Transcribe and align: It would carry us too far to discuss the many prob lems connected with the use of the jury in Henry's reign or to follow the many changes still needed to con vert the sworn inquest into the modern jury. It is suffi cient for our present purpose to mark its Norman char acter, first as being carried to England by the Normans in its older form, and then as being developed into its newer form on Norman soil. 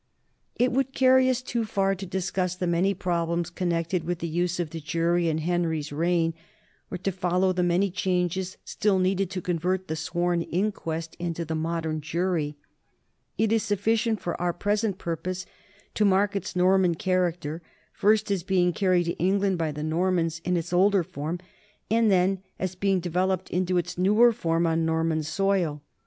It 0.55 0.71
would 0.71 0.95
carry 0.95 1.29
us 1.29 1.43
too 1.43 1.63
far 1.63 1.93
to 1.93 2.07
discuss 2.07 2.55
the 2.55 2.65
many 2.65 2.95
prob 2.95 3.29
lems 3.29 3.53
connected 3.53 4.03
with 4.03 4.17
the 4.17 4.27
use 4.27 4.59
of 4.59 4.71
the 4.71 4.79
jury 4.79 5.27
in 5.29 5.37
Henry's 5.37 5.91
reign 5.91 6.33
or 6.89 6.97
to 6.97 7.11
follow 7.11 7.53
the 7.53 7.61
many 7.61 7.91
changes 7.91 8.57
still 8.65 8.97
needed 8.97 9.29
to 9.29 9.41
con 9.43 9.59
vert 9.59 9.87
the 9.87 9.95
sworn 9.95 10.41
inquest 10.41 11.15
into 11.19 11.45
the 11.45 11.53
modern 11.53 12.01
jury. 12.01 12.57
It 13.37 13.51
is 13.51 13.61
suffi 13.61 13.93
cient 13.93 14.19
for 14.21 14.41
our 14.41 14.53
present 14.53 14.97
purpose 14.97 15.45
to 15.93 16.03
mark 16.03 16.35
its 16.35 16.55
Norman 16.55 16.95
char 16.95 17.31
acter, 17.31 17.61
first 17.93 18.31
as 18.31 18.41
being 18.41 18.73
carried 18.73 19.03
to 19.03 19.19
England 19.19 19.59
by 19.59 19.71
the 19.71 19.83
Normans 19.83 20.39
in 20.43 20.57
its 20.57 20.73
older 20.73 21.03
form, 21.03 21.37
and 21.91 22.09
then 22.09 22.41
as 22.57 22.73
being 22.73 23.01
developed 23.01 23.51
into 23.51 23.77
its 23.77 23.99
newer 23.99 24.31
form 24.33 24.65
on 24.65 24.83
Norman 24.83 25.21
soil. 25.21 25.83